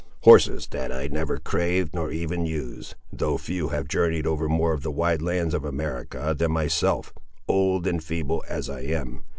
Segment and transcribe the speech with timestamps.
[0.23, 4.81] "Horses have I never craved, nor even used; though few have journeyed over more of
[4.81, 7.13] the wide lands of America than myself,
[7.47, 9.23] old and feeble as I seem.